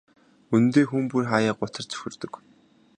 Үнэндээ 0.53 0.85
хүн 0.87 1.03
бүр 1.11 1.25
хааяа 1.31 1.55
гутарч 1.59 1.87
цөхөрдөг. 1.91 2.33